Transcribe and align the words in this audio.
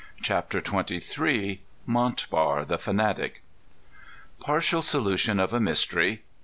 CHAPTER 0.23 0.63
XXIII. 0.65 1.61
Montbar 1.85 2.65
the 2.65 2.79
Fanatic. 2.79 3.43
Partial 4.39 4.81
Solution 4.81 5.39
of 5.39 5.53
a 5.53 5.59
Mystery. 5.59 6.23